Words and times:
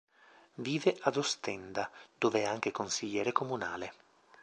Vive 0.55 0.97
ad 1.01 1.15
Ostenda, 1.17 1.87
dove 2.17 2.39
è 2.41 2.45
anche 2.47 2.71
consigliere 2.71 3.31
comunale. 3.31 3.93